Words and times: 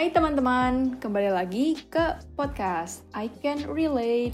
Hai 0.00 0.08
teman-teman, 0.08 0.96
kembali 0.96 1.28
lagi 1.28 1.76
ke 1.76 2.24
podcast 2.32 3.04
I 3.12 3.28
Can 3.44 3.68
Relate. 3.68 4.32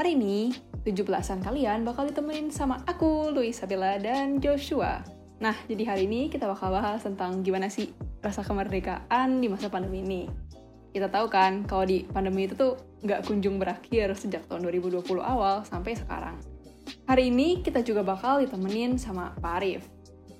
Hari 0.00 0.16
ini, 0.16 0.56
17-an 0.88 1.44
kalian 1.44 1.84
bakal 1.84 2.08
ditemenin 2.08 2.48
sama 2.48 2.80
aku, 2.88 3.28
Luis 3.28 3.60
Sabila, 3.60 4.00
dan 4.00 4.40
Joshua. 4.40 5.04
Nah, 5.36 5.52
jadi 5.68 5.84
hari 5.84 6.08
ini 6.08 6.32
kita 6.32 6.48
bakal 6.48 6.72
bahas 6.72 7.04
tentang 7.04 7.44
gimana 7.44 7.68
sih 7.68 7.92
rasa 8.24 8.40
kemerdekaan 8.40 9.44
di 9.44 9.52
masa 9.52 9.68
pandemi 9.68 10.00
ini. 10.00 10.22
Kita 10.96 11.12
tahu 11.12 11.28
kan, 11.28 11.68
kalau 11.68 11.84
di 11.84 12.08
pandemi 12.08 12.48
itu 12.48 12.56
tuh 12.56 12.80
nggak 13.04 13.28
kunjung 13.28 13.60
berakhir 13.60 14.16
sejak 14.16 14.48
tahun 14.48 14.64
2020 14.64 15.04
awal 15.20 15.60
sampai 15.68 15.92
sekarang. 15.92 16.40
Hari 17.04 17.28
ini 17.28 17.60
kita 17.60 17.84
juga 17.84 18.00
bakal 18.00 18.40
ditemenin 18.40 18.96
sama 18.96 19.36
Pak 19.44 19.52
Arif. 19.60 19.84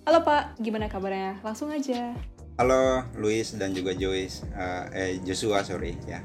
Halo 0.08 0.24
Pak, 0.24 0.56
gimana 0.64 0.88
kabarnya? 0.88 1.44
Langsung 1.44 1.68
aja. 1.68 2.31
Halo 2.60 3.08
Luis 3.16 3.56
dan 3.56 3.72
juga 3.72 3.96
Joyce, 3.96 4.44
uh, 4.52 4.84
eh 4.92 5.16
Joshua 5.24 5.64
sorry 5.64 5.96
ya. 6.04 6.20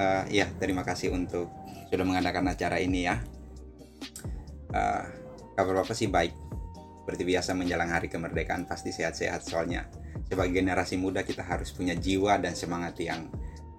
Uh, 0.00 0.24
ya 0.32 0.48
terima 0.56 0.80
kasih 0.80 1.12
untuk 1.12 1.52
sudah 1.92 2.08
mengadakan 2.08 2.48
acara 2.48 2.80
ini 2.80 3.04
ya. 3.04 3.20
Uh, 4.72 5.04
kabar 5.52 5.84
bapak 5.84 5.92
sih 5.92 6.08
baik. 6.08 6.32
Seperti 7.04 7.22
biasa 7.28 7.52
menjelang 7.52 7.92
hari 7.92 8.08
kemerdekaan 8.08 8.64
pasti 8.64 8.96
sehat-sehat 8.96 9.44
soalnya 9.44 9.84
sebagai 10.24 10.56
generasi 10.56 10.96
muda 10.96 11.20
kita 11.20 11.44
harus 11.44 11.68
punya 11.68 11.92
jiwa 11.92 12.40
dan 12.40 12.56
semangat 12.56 12.96
yang 13.04 13.28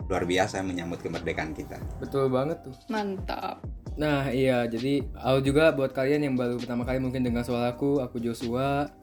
luar 0.06 0.30
biasa 0.30 0.62
menyambut 0.62 1.02
kemerdekaan 1.02 1.58
kita. 1.58 1.82
Betul 1.98 2.30
banget 2.30 2.62
tuh. 2.62 2.78
Mantap. 2.94 3.66
Nah 3.98 4.30
iya 4.30 4.70
jadi 4.70 5.10
aku 5.18 5.42
juga 5.42 5.74
buat 5.74 5.90
kalian 5.90 6.30
yang 6.30 6.36
baru 6.38 6.62
pertama 6.62 6.86
kali 6.86 7.02
mungkin 7.02 7.26
dengar 7.26 7.42
suaraku, 7.42 7.98
aku 7.98 8.22
Joshua. 8.22 8.94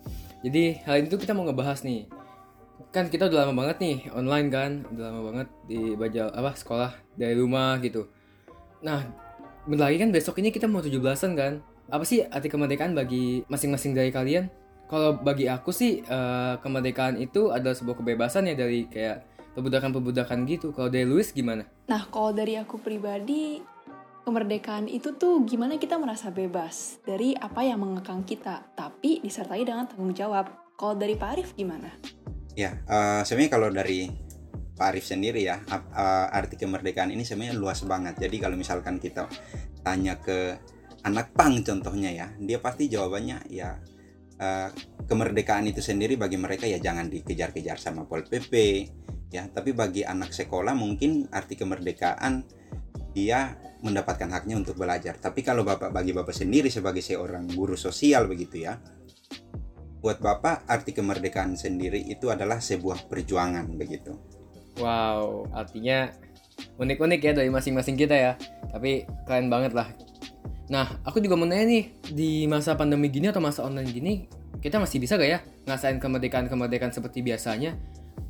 Jadi 0.46 0.78
hal 0.86 1.02
ini 1.02 1.10
tuh 1.10 1.18
kita 1.18 1.34
mau 1.34 1.42
ngebahas 1.42 1.82
nih 1.82 2.19
kan 2.90 3.06
kita 3.06 3.30
udah 3.30 3.46
lama 3.46 3.54
banget 3.64 3.76
nih 3.78 3.96
online 4.10 4.48
kan 4.50 4.70
udah 4.90 5.04
lama 5.10 5.20
banget 5.30 5.48
di 5.70 5.94
baca 5.94 6.22
apa 6.34 6.50
sekolah 6.58 6.90
dari 7.14 7.38
rumah 7.38 7.78
gitu. 7.78 8.10
Nah 8.82 9.06
bentar 9.66 9.86
lagi 9.90 9.98
kan 10.02 10.10
besok 10.10 10.42
ini 10.42 10.50
kita 10.50 10.66
mau 10.66 10.82
17-an 10.82 11.32
kan. 11.38 11.52
Apa 11.90 12.02
sih 12.06 12.22
arti 12.22 12.50
kemerdekaan 12.50 12.94
bagi 12.94 13.42
masing-masing 13.46 13.94
dari 13.94 14.10
kalian? 14.10 14.50
Kalau 14.90 15.18
bagi 15.22 15.46
aku 15.46 15.70
sih 15.70 16.02
uh, 16.02 16.58
kemerdekaan 16.58 17.18
itu 17.18 17.54
adalah 17.54 17.78
sebuah 17.78 18.02
kebebasan 18.02 18.50
ya 18.50 18.58
dari 18.58 18.90
kayak 18.90 19.22
perbudakan-perbudakan 19.54 20.46
gitu. 20.46 20.74
Kalau 20.74 20.90
dari 20.90 21.06
Luis 21.06 21.30
gimana? 21.34 21.66
Nah, 21.90 22.06
kalau 22.10 22.30
dari 22.30 22.54
aku 22.58 22.78
pribadi, 22.78 23.62
kemerdekaan 24.22 24.86
itu 24.86 25.14
tuh 25.18 25.42
gimana 25.46 25.78
kita 25.78 25.98
merasa 25.98 26.30
bebas 26.30 27.02
dari 27.02 27.34
apa 27.34 27.66
yang 27.66 27.82
mengekang 27.82 28.22
kita, 28.22 28.66
tapi 28.78 29.22
disertai 29.22 29.62
dengan 29.66 29.86
tanggung 29.86 30.14
jawab. 30.14 30.50
Kalau 30.78 30.96
dari 30.96 31.14
Pak 31.18 31.30
Arif 31.36 31.50
gimana? 31.58 31.92
Ya, 32.58 32.82
uh, 32.90 33.22
sebenarnya 33.22 33.52
kalau 33.52 33.68
dari 33.70 34.10
Pak 34.74 34.86
Arif 34.96 35.04
sendiri 35.06 35.44
ya, 35.44 35.60
uh, 35.70 36.26
arti 36.32 36.56
kemerdekaan 36.56 37.12
ini 37.12 37.22
sebenarnya 37.22 37.54
luas 37.54 37.84
banget. 37.84 38.16
Jadi 38.16 38.36
kalau 38.40 38.56
misalkan 38.56 38.96
kita 38.96 39.28
tanya 39.84 40.18
ke 40.18 40.56
anak 41.06 41.36
pang 41.36 41.60
contohnya 41.60 42.10
ya, 42.10 42.26
dia 42.40 42.58
pasti 42.58 42.88
jawabannya 42.88 43.48
ya 43.52 43.76
uh, 44.40 44.68
kemerdekaan 45.04 45.68
itu 45.68 45.84
sendiri 45.84 46.16
bagi 46.16 46.40
mereka 46.40 46.64
ya 46.64 46.80
jangan 46.80 47.12
dikejar-kejar 47.12 47.76
sama 47.76 48.08
Pol 48.08 48.24
PP 48.24 48.52
ya, 49.30 49.46
tapi 49.52 49.76
bagi 49.76 50.02
anak 50.02 50.34
sekolah 50.34 50.74
mungkin 50.74 51.28
arti 51.30 51.54
kemerdekaan 51.54 52.42
dia 53.12 53.58
mendapatkan 53.82 54.28
haknya 54.30 54.56
untuk 54.60 54.78
belajar. 54.78 55.18
Tapi 55.18 55.40
kalau 55.42 55.66
Bapak 55.66 55.90
bagi 55.90 56.14
Bapak 56.14 56.34
sendiri 56.34 56.68
sebagai 56.72 57.02
seorang 57.02 57.48
guru 57.52 57.74
sosial 57.74 58.26
begitu 58.30 58.64
ya, 58.64 58.78
buat 60.00 60.18
Bapak 60.18 60.64
arti 60.64 60.96
kemerdekaan 60.96 61.54
sendiri 61.54 62.00
itu 62.08 62.32
adalah 62.32 62.58
sebuah 62.58 63.08
perjuangan 63.08 63.68
begitu. 63.76 64.16
wow 64.80 65.44
artinya 65.52 66.08
unik-unik 66.80 67.20
ya 67.20 67.32
dari 67.36 67.48
masing-masing 67.52 67.96
kita 67.96 68.16
ya. 68.16 68.32
Tapi 68.72 69.04
keren 69.28 69.52
banget 69.52 69.76
lah. 69.76 69.92
Nah 70.72 71.00
aku 71.04 71.20
juga 71.20 71.36
mau 71.36 71.48
nanya 71.48 71.68
nih 71.68 71.84
di 72.12 72.30
masa 72.48 72.76
pandemi 72.76 73.12
gini 73.12 73.28
atau 73.28 73.42
masa 73.42 73.64
online 73.66 73.90
gini 73.90 74.14
kita 74.60 74.76
masih 74.76 75.00
bisa 75.00 75.16
gak 75.16 75.30
ya 75.30 75.40
ngasain 75.64 75.96
kemerdekaan-kemerdekaan 75.96 76.92
seperti 76.92 77.24
biasanya? 77.24 77.76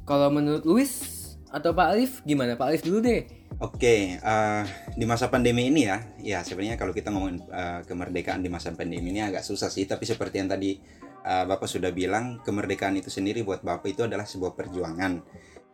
Kalau 0.06 0.30
menurut 0.30 0.62
Luis 0.66 1.18
atau 1.50 1.74
Pak 1.74 1.86
Alif 1.90 2.12
gimana? 2.22 2.54
Pak 2.54 2.66
Alif 2.70 2.82
dulu 2.86 3.02
deh. 3.02 3.26
Oke, 3.60 4.16
uh, 4.22 4.64
di 4.96 5.04
masa 5.04 5.28
pandemi 5.28 5.68
ini 5.68 5.84
ya, 5.84 6.00
ya 6.22 6.40
sebenarnya 6.40 6.80
kalau 6.80 6.96
kita 6.96 7.12
ngomongin 7.12 7.44
uh, 7.52 7.84
kemerdekaan 7.84 8.40
di 8.40 8.48
masa 8.48 8.72
pandemi 8.72 9.12
ini 9.12 9.20
agak 9.20 9.44
susah 9.44 9.68
sih. 9.68 9.84
Tapi 9.84 10.06
seperti 10.08 10.40
yang 10.40 10.48
tadi 10.48 10.80
uh, 11.24 11.44
Bapak 11.46 11.68
sudah 11.68 11.92
bilang, 11.94 12.40
kemerdekaan 12.44 12.96
itu 12.96 13.12
sendiri 13.12 13.44
buat 13.44 13.60
Bapak 13.64 13.92
itu 13.92 14.04
adalah 14.06 14.24
sebuah 14.24 14.56
perjuangan. 14.56 15.20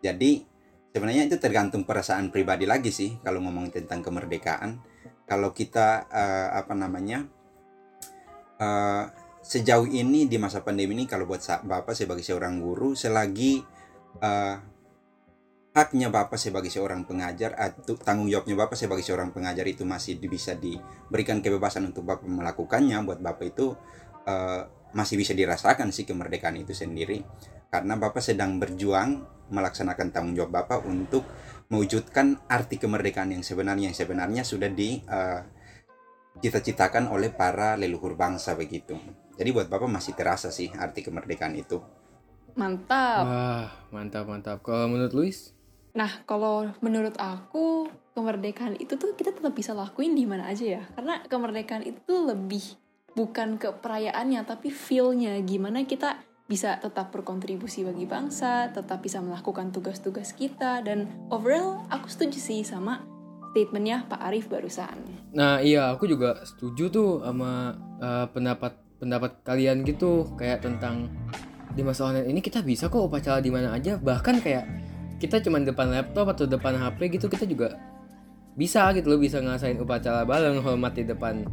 Jadi 0.02 0.44
sebenarnya 0.92 1.28
itu 1.28 1.36
tergantung 1.36 1.84
perasaan 1.84 2.30
pribadi 2.30 2.64
lagi 2.64 2.88
sih 2.94 3.18
kalau 3.20 3.42
ngomong 3.42 3.74
tentang 3.74 4.00
kemerdekaan. 4.00 4.80
Kalau 5.26 5.50
kita 5.50 6.06
uh, 6.06 6.48
apa 6.54 6.72
namanya 6.78 7.26
uh, 8.62 9.10
sejauh 9.42 9.90
ini 9.90 10.30
di 10.30 10.38
masa 10.38 10.62
pandemi 10.62 10.94
ini, 10.94 11.06
kalau 11.10 11.26
buat 11.26 11.42
Bapak 11.42 11.94
sebagai 11.98 12.22
seorang 12.22 12.62
guru, 12.62 12.94
selagi 12.94 13.62
uh, 14.22 14.56
haknya 15.76 16.08
Bapak 16.08 16.40
sebagai 16.40 16.72
seorang 16.72 17.04
pengajar 17.04 17.52
atau 17.52 18.00
tanggung 18.00 18.32
jawabnya 18.32 18.56
Bapak 18.64 18.80
sebagai 18.80 19.04
seorang 19.04 19.28
pengajar 19.28 19.68
itu 19.68 19.84
masih 19.84 20.16
bisa 20.16 20.56
diberikan 20.56 21.44
kebebasan 21.44 21.92
untuk 21.92 22.08
Bapak 22.08 22.24
melakukannya 22.24 22.96
buat 23.04 23.20
Bapak 23.20 23.44
itu 23.52 23.76
uh, 24.24 24.62
masih 24.96 25.20
bisa 25.20 25.36
dirasakan 25.36 25.92
sih 25.92 26.08
kemerdekaan 26.08 26.56
itu 26.56 26.72
sendiri 26.72 27.20
karena 27.68 28.00
Bapak 28.00 28.24
sedang 28.24 28.56
berjuang 28.56 29.36
melaksanakan 29.52 30.08
tanggung 30.10 30.34
jawab 30.34 30.64
Bapak 30.64 30.88
untuk 30.88 31.28
mewujudkan 31.68 32.40
arti 32.48 32.80
kemerdekaan 32.80 33.36
yang 33.36 33.44
sebenarnya 33.44 33.92
yang 33.92 33.96
sebenarnya 33.96 34.42
sudah 34.42 34.72
di 34.72 35.04
uh, 35.04 35.44
cita-citakan 36.40 37.12
oleh 37.12 37.28
para 37.32 37.76
leluhur 37.76 38.16
bangsa 38.16 38.56
begitu. 38.56 38.96
Jadi 39.36 39.48
buat 39.52 39.68
Bapak 39.68 39.88
masih 39.88 40.16
terasa 40.16 40.48
sih 40.48 40.72
arti 40.72 41.04
kemerdekaan 41.04 41.52
itu. 41.56 41.78
Mantap. 42.56 43.22
Wah, 43.28 43.68
mantap 43.92 44.24
mantap. 44.24 44.64
Kalau 44.64 44.88
menurut 44.88 45.12
Luis? 45.12 45.52
Nah, 45.92 46.24
kalau 46.28 46.72
menurut 46.80 47.16
aku, 47.20 47.88
kemerdekaan 48.16 48.76
itu 48.80 48.96
tuh 48.96 49.12
kita 49.16 49.32
tetap 49.32 49.52
bisa 49.52 49.72
lakuin 49.76 50.16
di 50.16 50.24
mana 50.24 50.48
aja 50.48 50.80
ya. 50.80 50.82
Karena 50.96 51.20
kemerdekaan 51.24 51.84
itu 51.84 52.14
lebih 52.24 52.64
bukan 53.16 53.56
ke 53.56 53.72
perayaannya, 53.80 54.44
tapi 54.44 54.68
feel-nya. 54.68 55.40
Gimana 55.42 55.82
kita 55.88 56.20
bisa 56.46 56.78
tetap 56.78 57.10
berkontribusi 57.10 57.82
bagi 57.82 58.06
bangsa, 58.06 58.70
tetap 58.70 59.02
bisa 59.02 59.18
melakukan 59.18 59.74
tugas-tugas 59.74 60.30
kita, 60.36 60.84
dan 60.84 61.10
overall 61.32 61.82
aku 61.90 62.06
setuju 62.06 62.38
sih 62.38 62.62
sama 62.62 63.02
statementnya 63.50 64.04
Pak 64.06 64.20
Arief 64.20 64.46
barusan. 64.52 65.00
Nah 65.32 65.64
iya, 65.64 65.88
aku 65.88 66.04
juga 66.04 66.44
setuju 66.44 66.92
tuh 66.92 67.10
sama 67.24 67.72
uh, 67.98 68.28
pendapat 68.28 68.76
pendapat 69.00 69.40
kalian 69.42 69.82
gitu, 69.82 70.28
kayak 70.36 70.62
tentang 70.62 71.08
di 71.72 71.80
masa 71.80 72.08
online 72.08 72.28
ini 72.28 72.44
kita 72.44 72.60
bisa 72.60 72.92
kok 72.92 73.08
upacara 73.08 73.40
di 73.40 73.48
mana 73.48 73.72
aja, 73.72 73.96
bahkan 73.96 74.38
kayak 74.44 74.68
kita 75.16 75.40
cuma 75.40 75.56
depan 75.64 75.88
laptop 75.88 76.36
atau 76.36 76.44
depan 76.44 76.76
HP 76.76 77.16
gitu 77.16 77.26
kita 77.32 77.48
juga 77.48 77.80
bisa 78.56 78.88
gitu 78.96 79.12
loh 79.12 79.20
bisa 79.20 79.40
ngasain 79.40 79.76
upacara 79.76 80.24
bareng 80.24 80.60
hormat 80.64 80.96
di 80.96 81.04
depan 81.04 81.44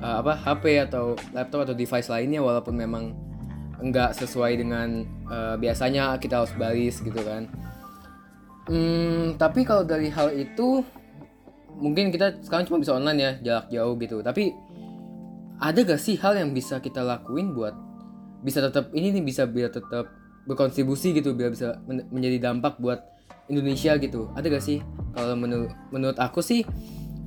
uh, 0.00 0.24
apa 0.24 0.36
HP 0.36 0.90
atau 0.90 1.14
laptop 1.32 1.68
atau 1.68 1.74
device 1.76 2.08
lainnya 2.08 2.40
walaupun 2.40 2.74
memang 2.74 3.14
enggak 3.80 4.12
sesuai 4.16 4.60
dengan 4.60 5.08
uh, 5.28 5.56
biasanya 5.56 6.20
kita 6.20 6.44
harus 6.44 6.52
baris 6.56 7.00
gitu 7.00 7.20
kan. 7.24 7.48
Hmm, 8.68 9.40
tapi 9.40 9.64
kalau 9.64 9.82
dari 9.88 10.12
hal 10.12 10.36
itu 10.36 10.84
mungkin 11.80 12.12
kita 12.12 12.44
sekarang 12.44 12.68
cuma 12.68 12.78
bisa 12.82 12.92
online 12.92 13.18
ya 13.18 13.32
jarak 13.40 13.66
jauh 13.72 13.94
gitu. 13.96 14.20
Tapi 14.20 14.52
ada 15.60 15.80
gak 15.84 16.00
sih 16.00 16.16
hal 16.16 16.40
yang 16.40 16.56
bisa 16.56 16.80
kita 16.80 17.04
lakuin 17.04 17.52
buat 17.52 17.76
bisa 18.40 18.64
tetap 18.64 18.88
ini 18.96 19.12
nih 19.12 19.24
bisa 19.24 19.44
biar 19.44 19.68
tetap 19.68 20.08
berkontribusi 20.48 21.12
gitu 21.12 21.36
biar 21.36 21.52
bisa 21.52 21.76
men 21.84 22.08
menjadi 22.08 22.48
dampak 22.48 22.80
buat 22.80 23.04
Indonesia 23.52 24.00
gitu 24.00 24.32
ada 24.32 24.48
gak 24.48 24.64
sih 24.64 24.80
kalau 25.12 25.36
menurut 25.36 25.68
menurut 25.92 26.16
aku 26.16 26.40
sih 26.40 26.64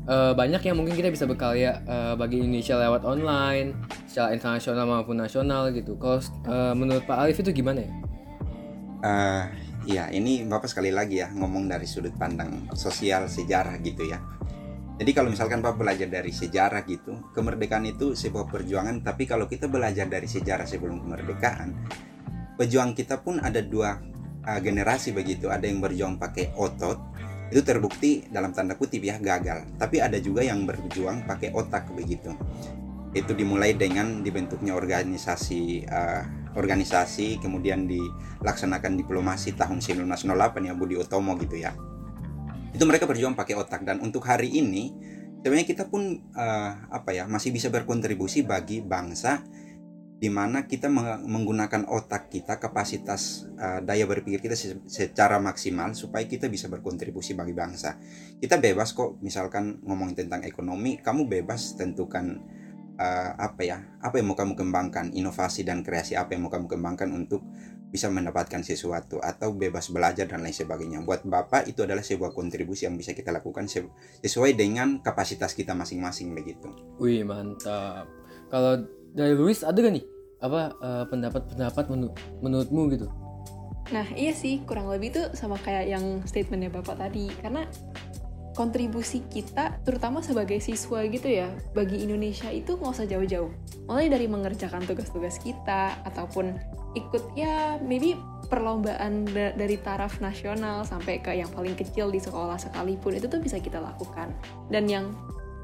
uh, 0.07 0.31
banyak 0.35 0.61
yang 0.63 0.75
mungkin 0.79 0.95
kita 0.95 1.09
bisa 1.11 1.25
berkarya 1.29 1.83
uh, 1.87 2.13
bagi 2.19 2.41
Indonesia 2.43 2.75
lewat 2.79 3.03
online 3.07 3.75
secara 4.07 4.35
internasional 4.35 4.85
maupun 4.87 5.17
nasional 5.19 5.69
gitu. 5.71 5.95
Kalau 5.99 6.19
uh, 6.47 6.73
menurut 6.75 7.03
Pak 7.07 7.17
Alif 7.17 7.39
itu 7.41 7.51
gimana 7.51 7.83
ya? 7.83 7.91
Uh, 9.03 9.43
ya 9.83 10.03
ini 10.15 10.47
bapak 10.47 10.71
sekali 10.71 10.87
lagi 10.87 11.19
ya 11.19 11.27
ngomong 11.35 11.67
dari 11.67 11.83
sudut 11.83 12.15
pandang 12.15 12.71
sosial 12.71 13.27
sejarah 13.27 13.75
gitu 13.83 14.07
ya. 14.07 14.19
Jadi 14.93 15.09
kalau 15.09 15.33
misalkan 15.33 15.59
Bapak 15.65 15.81
belajar 15.81 16.05
dari 16.05 16.29
sejarah 16.29 16.85
gitu, 16.85 17.33
kemerdekaan 17.33 17.81
itu 17.89 18.13
sebuah 18.13 18.45
perjuangan, 18.45 19.01
tapi 19.01 19.25
kalau 19.25 19.49
kita 19.49 19.65
belajar 19.65 20.05
dari 20.05 20.29
sejarah 20.29 20.69
sebelum 20.69 21.01
kemerdekaan, 21.01 21.73
pejuang 22.61 22.93
kita 22.93 23.25
pun 23.25 23.41
ada 23.41 23.57
dua 23.65 23.97
uh, 24.45 24.59
generasi 24.61 25.17
begitu. 25.17 25.49
Ada 25.49 25.65
yang 25.65 25.81
berjuang 25.81 26.21
pakai 26.21 26.53
otot 26.53 27.12
itu 27.53 27.61
terbukti 27.61 28.25
dalam 28.33 28.49
tanda 28.49 28.73
kutip 28.73 29.05
ya 29.05 29.21
gagal. 29.21 29.77
Tapi 29.77 30.01
ada 30.01 30.17
juga 30.17 30.41
yang 30.41 30.65
berjuang 30.65 31.29
pakai 31.29 31.53
otak 31.53 31.93
begitu. 31.93 32.33
Itu 33.13 33.37
dimulai 33.37 33.77
dengan 33.77 34.25
dibentuknya 34.25 34.73
organisasi 34.73 35.85
uh, 35.85 36.23
organisasi 36.57 37.37
kemudian 37.37 37.85
dilaksanakan 37.85 38.97
diplomasi 38.97 39.53
tahun 39.53 39.85
1908 39.85 40.25
ya 40.65 40.73
Budi 40.73 40.97
Utomo 40.97 41.37
gitu 41.37 41.61
ya. 41.61 41.77
Itu 42.73 42.89
mereka 42.89 43.05
berjuang 43.05 43.37
pakai 43.37 43.53
otak. 43.53 43.85
Dan 43.85 44.01
untuk 44.01 44.25
hari 44.25 44.49
ini 44.49 44.89
sebenarnya 45.45 45.69
kita 45.69 45.85
pun 45.85 46.25
uh, 46.33 46.71
apa 46.89 47.13
ya 47.13 47.29
masih 47.29 47.53
bisa 47.53 47.69
berkontribusi 47.69 48.41
bagi 48.41 48.81
bangsa 48.81 49.45
di 50.23 50.31
mana 50.31 50.63
kita 50.63 50.87
menggunakan 51.19 51.83
otak 51.91 52.31
kita, 52.31 52.55
kapasitas 52.55 53.43
uh, 53.59 53.83
daya 53.83 54.07
berpikir 54.07 54.39
kita 54.39 54.55
secara 54.87 55.35
maksimal 55.35 55.91
supaya 55.99 56.23
kita 56.23 56.47
bisa 56.47 56.71
berkontribusi 56.71 57.35
bagi 57.35 57.51
bangsa. 57.51 57.99
Kita 58.39 58.55
bebas 58.55 58.95
kok, 58.95 59.19
misalkan 59.19 59.83
ngomongin 59.83 60.23
tentang 60.23 60.47
ekonomi, 60.47 60.95
kamu 61.03 61.27
bebas 61.27 61.75
tentukan 61.75 62.39
uh, 62.95 63.31
apa 63.35 63.67
ya, 63.67 63.83
apa 63.99 64.15
yang 64.23 64.31
mau 64.31 64.39
kamu 64.39 64.55
kembangkan, 64.55 65.11
inovasi 65.11 65.67
dan 65.67 65.83
kreasi 65.83 66.15
apa 66.15 66.39
yang 66.39 66.47
mau 66.47 66.51
kamu 66.55 66.71
kembangkan 66.71 67.11
untuk 67.11 67.43
bisa 67.91 68.07
mendapatkan 68.07 68.63
sesuatu 68.63 69.19
atau 69.19 69.51
bebas 69.51 69.91
belajar 69.91 70.23
dan 70.23 70.39
lain 70.39 70.55
sebagainya. 70.55 71.03
Buat 71.03 71.27
Bapak 71.27 71.67
itu 71.67 71.83
adalah 71.83 71.99
sebuah 71.99 72.31
kontribusi 72.31 72.87
yang 72.87 72.95
bisa 72.95 73.11
kita 73.11 73.35
lakukan 73.35 73.67
sesuai 73.67 74.55
dengan 74.55 75.03
kapasitas 75.03 75.51
kita 75.51 75.75
masing-masing 75.75 76.31
begitu. 76.31 76.71
Wih, 76.95 77.27
mantap. 77.27 78.07
Kalau 78.47 78.87
dari 79.11 79.35
Luis 79.35 79.67
ada 79.67 79.77
gak 79.77 79.93
nih 79.93 80.12
apa 80.43 80.75
uh, 80.83 81.03
pendapat-pendapat 81.07 81.85
menu 81.87 82.11
menurutmu 82.43 82.91
gitu? 82.91 83.07
Nah 83.95 84.07
iya 84.13 84.35
sih 84.35 84.59
kurang 84.67 84.91
lebih 84.91 85.15
tuh 85.15 85.25
sama 85.31 85.55
kayak 85.55 85.87
yang 85.87 86.03
statementnya 86.27 86.67
bapak 86.67 86.99
tadi. 86.99 87.31
Karena 87.39 87.63
kontribusi 88.53 89.25
kita 89.33 89.81
terutama 89.81 90.21
sebagai 90.21 90.61
siswa 90.61 91.01
gitu 91.09 91.25
ya 91.25 91.49
bagi 91.73 92.05
Indonesia 92.05 92.53
itu 92.53 92.77
nggak 92.77 92.93
usah 92.93 93.07
jauh-jauh. 93.09 93.49
Mulai 93.89 94.11
dari 94.11 94.27
mengerjakan 94.29 94.85
tugas-tugas 94.85 95.41
kita 95.41 95.97
ataupun 96.05 96.53
ikut 96.93 97.33
ya 97.33 97.81
maybe 97.81 98.13
perlombaan 98.51 99.25
da 99.33 99.49
dari 99.57 99.81
taraf 99.81 100.21
nasional 100.21 100.85
sampai 100.85 101.17
ke 101.17 101.33
yang 101.33 101.49
paling 101.49 101.73
kecil 101.73 102.13
di 102.13 102.21
sekolah 102.21 102.61
sekalipun 102.61 103.17
itu 103.17 103.25
tuh 103.25 103.41
bisa 103.41 103.57
kita 103.57 103.81
lakukan. 103.81 104.29
Dan 104.69 104.85
yang 104.85 105.09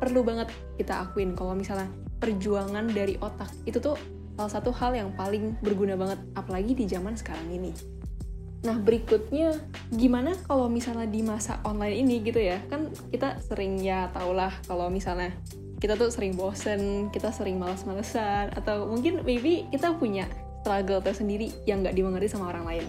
perlu 0.01 0.25
banget 0.25 0.49
kita 0.79 1.05
akuin 1.05 1.37
kalau 1.37 1.53
misalnya 1.53 1.91
perjuangan 2.17 2.89
dari 2.89 3.15
otak 3.21 3.51
itu 3.69 3.77
tuh 3.77 4.18
salah 4.39 4.55
satu 4.55 4.71
hal 4.71 4.95
yang 4.95 5.11
paling 5.19 5.59
berguna 5.59 5.99
banget 5.99 6.15
apalagi 6.31 6.71
di 6.71 6.87
zaman 6.87 7.19
sekarang 7.19 7.51
ini. 7.51 7.75
Nah 8.63 8.79
berikutnya 8.79 9.59
gimana 9.91 10.31
kalau 10.47 10.71
misalnya 10.71 11.11
di 11.11 11.19
masa 11.19 11.59
online 11.67 11.99
ini 11.99 12.23
gitu 12.23 12.39
ya 12.39 12.63
kan 12.71 12.87
kita 13.11 13.35
sering 13.43 13.83
ya 13.83 14.07
tahulah 14.15 14.55
kalau 14.63 14.87
misalnya 14.87 15.35
kita 15.83 15.99
tuh 15.99 16.07
sering 16.07 16.39
bosen, 16.39 17.11
kita 17.11 17.35
sering 17.35 17.59
males-malesan 17.59 18.55
atau 18.55 18.87
mungkin 18.87 19.27
maybe 19.27 19.67
kita 19.75 19.91
punya 19.99 20.23
struggle 20.63 21.03
tersendiri 21.03 21.51
yang 21.67 21.83
nggak 21.83 21.99
dimengerti 21.99 22.31
sama 22.31 22.55
orang 22.55 22.63
lain. 22.63 22.85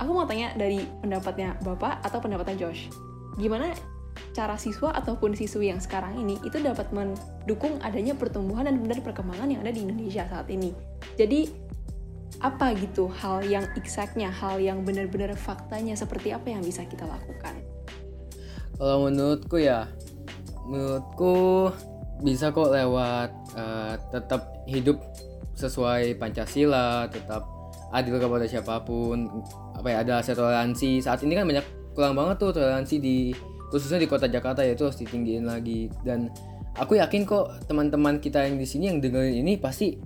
Aku 0.00 0.16
mau 0.16 0.24
tanya 0.24 0.56
dari 0.56 0.80
pendapatnya 1.04 1.60
Bapak 1.60 2.00
atau 2.00 2.24
pendapatnya 2.24 2.56
Josh. 2.56 2.88
Gimana 3.36 3.72
cara 4.34 4.58
siswa 4.58 4.90
ataupun 4.90 5.38
siswi 5.38 5.70
yang 5.70 5.78
sekarang 5.78 6.18
ini 6.18 6.42
itu 6.42 6.58
dapat 6.58 6.90
mendukung 6.90 7.78
adanya 7.80 8.18
pertumbuhan 8.18 8.66
dan 8.66 8.82
benar 8.82 8.98
perkembangan 9.00 9.46
yang 9.46 9.62
ada 9.62 9.70
di 9.70 9.86
Indonesia 9.86 10.26
saat 10.26 10.50
ini. 10.50 10.74
Jadi 11.14 11.46
apa 12.42 12.74
gitu 12.74 13.06
hal 13.08 13.46
yang 13.46 13.62
exactnya, 13.78 14.28
hal 14.28 14.58
yang 14.58 14.82
benar-benar 14.82 15.38
faktanya 15.38 15.94
seperti 15.94 16.34
apa 16.34 16.50
yang 16.50 16.66
bisa 16.66 16.82
kita 16.82 17.06
lakukan? 17.06 17.54
Kalau 18.74 19.06
menurutku 19.06 19.62
ya, 19.62 19.86
menurutku 20.66 21.70
bisa 22.26 22.50
kok 22.50 22.74
lewat 22.74 23.30
uh, 23.54 23.94
tetap 24.10 24.50
hidup 24.66 24.98
sesuai 25.54 26.18
Pancasila, 26.18 27.06
tetap 27.06 27.46
adil 27.94 28.18
kepada 28.18 28.50
siapa 28.50 28.82
pun, 28.82 29.30
apa 29.78 29.86
ya 29.94 30.02
ada 30.02 30.18
toleransi. 30.18 30.98
Saat 30.98 31.22
ini 31.22 31.38
kan 31.38 31.46
banyak 31.46 31.62
kurang 31.94 32.18
banget 32.18 32.42
tuh 32.42 32.50
toleransi 32.50 32.98
di 32.98 33.30
khususnya 33.74 33.98
di 33.98 34.06
kota 34.06 34.30
Jakarta 34.30 34.62
ya 34.62 34.78
itu 34.78 34.86
harus 34.86 35.02
ditinggiin 35.02 35.50
lagi 35.50 35.90
dan 36.06 36.30
aku 36.78 36.94
yakin 36.94 37.26
kok 37.26 37.66
teman-teman 37.66 38.22
kita 38.22 38.46
yang 38.46 38.54
di 38.54 38.62
sini 38.70 38.94
yang 38.94 39.02
dengerin 39.02 39.42
ini 39.42 39.58
pasti 39.58 39.98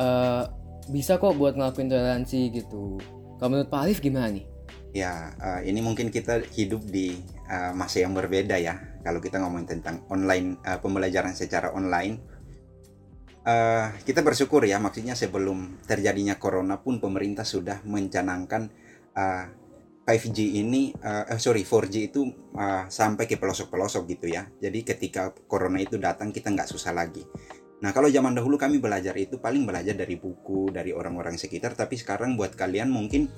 uh, 0.00 0.48
bisa 0.88 1.20
kok 1.20 1.36
buat 1.36 1.52
ngelakuin 1.52 1.92
toleransi 1.92 2.40
gitu. 2.56 2.96
Kalau 3.36 3.48
menurut 3.52 3.68
Pak 3.68 3.80
Alif 3.84 4.00
gimana 4.00 4.32
nih? 4.32 4.48
Ya, 4.96 5.36
uh, 5.36 5.60
ini 5.60 5.84
mungkin 5.84 6.08
kita 6.08 6.40
hidup 6.56 6.88
di 6.88 7.20
uh, 7.52 7.76
masa 7.76 8.00
yang 8.00 8.16
berbeda 8.16 8.56
ya. 8.56 8.80
Kalau 9.04 9.20
kita 9.20 9.40
ngomong 9.44 9.68
tentang 9.68 10.08
online 10.08 10.56
uh, 10.64 10.80
pembelajaran 10.80 11.36
secara 11.36 11.72
online, 11.72 12.16
uh, 13.44 13.92
kita 14.04 14.24
bersyukur 14.24 14.64
ya. 14.64 14.80
Maksudnya 14.80 15.16
sebelum 15.16 15.84
terjadinya 15.84 16.36
corona 16.36 16.80
pun 16.80 17.00
pemerintah 17.00 17.44
sudah 17.44 17.80
mencanangkan 17.88 18.68
uh, 19.16 19.61
5G 20.02 20.58
ini 20.58 20.90
uh, 20.98 21.38
sorry 21.38 21.62
4G 21.62 21.94
itu 22.10 22.26
uh, 22.58 22.90
sampai 22.90 23.30
ke 23.30 23.38
pelosok-pelosok 23.38 24.02
gitu 24.10 24.26
ya. 24.26 24.50
Jadi 24.58 24.82
ketika 24.82 25.30
corona 25.46 25.78
itu 25.78 25.94
datang 25.94 26.34
kita 26.34 26.50
nggak 26.50 26.66
susah 26.66 26.90
lagi. 26.90 27.22
Nah 27.82 27.94
kalau 27.94 28.10
zaman 28.10 28.34
dahulu 28.34 28.58
kami 28.58 28.82
belajar 28.82 29.14
itu 29.14 29.38
paling 29.38 29.62
belajar 29.62 29.94
dari 29.94 30.18
buku 30.18 30.74
dari 30.74 30.90
orang-orang 30.90 31.38
sekitar. 31.38 31.78
Tapi 31.78 31.94
sekarang 31.94 32.34
buat 32.34 32.58
kalian 32.58 32.90
mungkin 32.90 33.30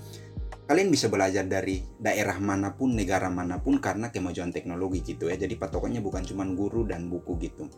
kalian 0.64 0.88
bisa 0.88 1.12
belajar 1.12 1.44
dari 1.44 1.84
daerah 2.00 2.40
mana 2.40 2.72
pun, 2.72 2.96
negara 2.96 3.28
mana 3.28 3.60
pun 3.60 3.76
karena 3.76 4.08
kemajuan 4.08 4.48
teknologi 4.48 5.04
gitu 5.04 5.28
ya. 5.28 5.36
Jadi 5.36 5.60
patokannya 5.60 6.00
bukan 6.00 6.24
cuma 6.24 6.48
guru 6.48 6.88
dan 6.88 7.12
buku 7.12 7.36
gitu. 7.44 7.68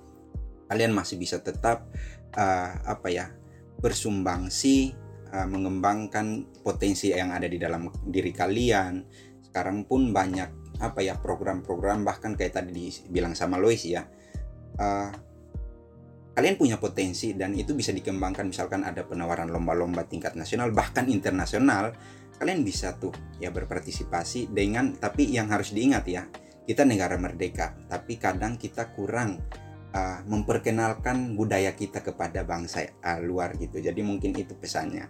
Kalian 0.70 0.94
masih 0.94 1.18
bisa 1.18 1.42
tetap 1.42 1.90
uh, 2.38 2.70
apa 2.86 3.10
ya 3.10 3.34
bersumbangsi 3.82 4.94
uh, 5.32 5.48
mengembangkan 5.48 6.60
potensi 6.62 7.10
yang 7.10 7.32
ada 7.32 7.46
di 7.46 7.58
dalam 7.58 7.88
diri 8.06 8.30
kalian. 8.30 9.02
Sekarang 9.42 9.86
pun 9.88 10.12
banyak 10.12 10.78
apa 10.82 11.00
ya 11.00 11.16
program-program 11.16 12.04
bahkan 12.04 12.36
kayak 12.36 12.60
tadi 12.60 12.92
dibilang 13.08 13.32
sama 13.32 13.56
Lois 13.56 13.82
ya. 13.86 14.04
Uh, 14.76 15.10
kalian 16.36 16.60
punya 16.60 16.76
potensi 16.76 17.32
dan 17.32 17.56
itu 17.56 17.72
bisa 17.72 17.96
dikembangkan 17.96 18.52
misalkan 18.52 18.84
ada 18.84 19.08
penawaran 19.08 19.48
lomba-lomba 19.48 20.04
tingkat 20.04 20.36
nasional 20.36 20.68
bahkan 20.68 21.08
internasional 21.08 21.96
kalian 22.36 22.60
bisa 22.60 22.92
tuh 23.00 23.08
ya 23.40 23.48
berpartisipasi 23.48 24.52
dengan 24.52 24.92
tapi 25.00 25.32
yang 25.32 25.48
harus 25.48 25.72
diingat 25.72 26.04
ya 26.04 26.28
kita 26.68 26.84
negara 26.84 27.16
merdeka 27.16 27.72
tapi 27.88 28.20
kadang 28.20 28.60
kita 28.60 28.92
kurang 28.92 29.40
uh, 29.96 30.18
memperkenalkan 30.28 31.32
budaya 31.32 31.72
kita 31.72 32.04
kepada 32.04 32.44
bangsa 32.44 32.84
uh, 33.00 33.20
luar 33.24 33.56
gitu. 33.56 33.80
Jadi 33.80 34.00
mungkin 34.04 34.36
itu 34.36 34.52
pesannya. 34.52 35.08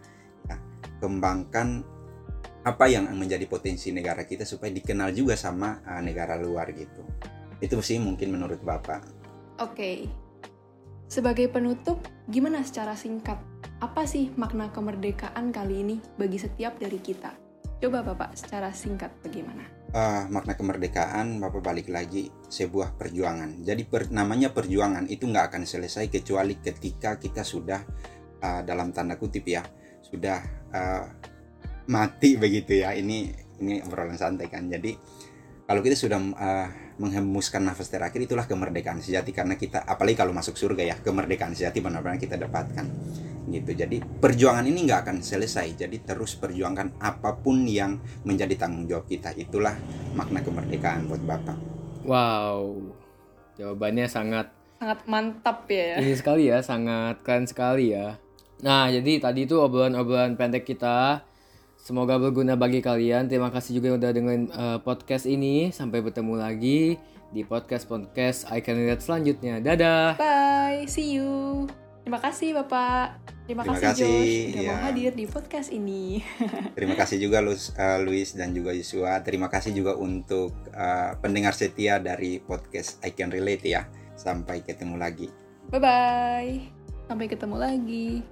Kembangkan 0.98 1.84
apa 2.66 2.84
yang 2.90 3.06
menjadi 3.14 3.46
potensi 3.46 3.94
negara 3.94 4.26
kita 4.26 4.42
supaya 4.42 4.74
dikenal 4.74 5.14
juga 5.14 5.38
sama 5.38 5.80
uh, 5.86 6.02
negara 6.02 6.34
luar 6.34 6.74
gitu. 6.74 7.02
Itu 7.62 7.78
sih 7.80 8.02
mungkin 8.02 8.34
menurut 8.34 8.58
Bapak. 8.60 9.02
Oke. 9.62 9.72
Okay. 9.72 9.98
Sebagai 11.06 11.46
penutup, 11.46 12.02
gimana 12.26 12.66
secara 12.66 12.98
singkat 12.98 13.38
apa 13.78 14.02
sih 14.10 14.34
makna 14.34 14.74
kemerdekaan 14.74 15.54
kali 15.54 15.86
ini 15.86 15.96
bagi 16.18 16.42
setiap 16.42 16.82
dari 16.82 16.98
kita? 16.98 17.30
Coba 17.78 18.02
Bapak 18.02 18.34
secara 18.34 18.74
singkat 18.74 19.14
bagaimana? 19.22 19.76
uh, 19.96 20.24
makna 20.28 20.52
kemerdekaan 20.56 21.40
Bapak 21.40 21.62
balik 21.62 21.88
lagi 21.92 22.28
sebuah 22.48 22.96
perjuangan. 22.96 23.64
Jadi 23.64 23.82
per, 23.88 24.12
namanya 24.12 24.52
perjuangan 24.52 25.08
itu 25.08 25.24
nggak 25.28 25.52
akan 25.52 25.62
selesai 25.64 26.12
kecuali 26.12 26.60
ketika 26.60 27.16
kita 27.20 27.40
sudah 27.40 27.80
uh, 28.42 28.60
dalam 28.62 28.92
tanda 28.92 29.16
kutip 29.20 29.48
ya 29.48 29.64
sudah 30.06 30.38
uh, 30.70 31.04
mati 31.90 32.38
begitu 32.38 32.78
ya. 32.78 32.94
Ini 32.94 33.18
ini 33.62 33.74
obrolan 33.82 34.18
santai 34.18 34.46
kan. 34.46 34.70
Jadi 34.70 34.94
kalau 35.66 35.82
kita 35.82 35.98
sudah 35.98 36.18
uh, 36.18 36.68
menghembuskan 36.96 37.66
nafas 37.66 37.90
terakhir 37.90 38.22
itulah 38.22 38.46
kemerdekaan 38.46 39.02
sejati. 39.02 39.34
Karena 39.34 39.58
kita 39.58 39.82
apalagi 39.82 40.18
kalau 40.18 40.30
masuk 40.30 40.54
surga 40.54 40.82
ya 40.86 40.96
kemerdekaan 41.02 41.54
sejati 41.54 41.82
benar-benar 41.82 42.22
kita 42.22 42.38
dapatkan. 42.38 42.86
Gitu. 43.46 43.70
Jadi 43.78 44.02
perjuangan 44.02 44.66
ini 44.66 44.86
nggak 44.86 45.00
akan 45.06 45.16
selesai. 45.22 45.74
Jadi 45.74 46.02
terus 46.02 46.38
perjuangkan 46.38 47.02
apa 47.02 47.38
pun 47.38 47.66
yang 47.66 47.98
menjadi 48.22 48.54
tanggung 48.66 48.86
jawab 48.86 49.10
kita. 49.10 49.34
Itulah 49.34 49.74
makna 50.14 50.42
kemerdekaan 50.42 51.10
buat 51.10 51.22
bapak. 51.22 51.58
Wow. 52.06 52.94
Jawabannya 53.58 54.06
sangat 54.06 54.52
sangat 54.76 55.00
mantap 55.08 55.64
ya. 55.66 55.98
Ini 55.98 56.14
sekali 56.14 56.52
ya 56.52 56.60
sangat 56.60 57.24
keren 57.24 57.48
sekali 57.48 57.96
ya 57.96 58.20
nah 58.64 58.88
jadi 58.88 59.20
tadi 59.20 59.44
itu 59.44 59.60
obrolan-obrolan 59.60 60.38
pendek 60.38 60.64
kita 60.64 61.26
Semoga 61.86 62.18
berguna 62.18 62.58
bagi 62.58 62.82
kalian. 62.82 63.30
Terima 63.30 63.46
kasih 63.54 63.78
juga 63.78 63.94
yang 63.94 64.02
udah 64.02 64.10
dengerin 64.10 64.44
uh, 64.50 64.78
podcast 64.82 65.22
ini. 65.22 65.70
Sampai 65.70 66.02
bertemu 66.02 66.34
lagi 66.34 66.98
di 67.30 67.46
podcast-podcast 67.46 68.50
I 68.50 68.58
Can 68.58 68.74
Relate 68.74 69.06
selanjutnya. 69.06 69.62
Dadah. 69.62 70.18
Bye. 70.18 70.90
See 70.90 71.14
you. 71.14 71.70
Terima 72.02 72.18
kasih 72.18 72.58
Bapak. 72.58 73.22
Terima, 73.46 73.62
Terima 73.62 73.78
kasih, 73.78 73.86
kasih 73.86 74.02
Josh 74.02 74.34
sudah 74.50 74.62
ya. 74.62 74.70
mau 74.74 74.82
hadir 74.82 75.12
di 75.14 75.24
podcast 75.30 75.68
ini. 75.70 76.22
Terima 76.78 76.98
kasih 76.98 77.22
juga 77.22 77.38
Luis, 77.38 77.70
uh, 77.78 77.98
Luis 78.02 78.34
dan 78.34 78.50
juga 78.50 78.74
Yusua. 78.74 79.22
Terima 79.22 79.46
kasih 79.46 79.70
juga 79.70 79.94
untuk 79.94 80.58
uh, 80.74 81.14
pendengar 81.22 81.54
setia 81.54 82.02
dari 82.02 82.42
podcast 82.42 82.98
I 83.06 83.14
Can 83.14 83.30
Relate 83.30 83.62
ya. 83.62 83.86
Sampai 84.18 84.66
ketemu 84.66 84.98
lagi. 84.98 85.30
Bye 85.70 85.78
bye. 85.78 86.54
Sampai 87.06 87.30
ketemu 87.30 87.56
lagi. 87.62 88.26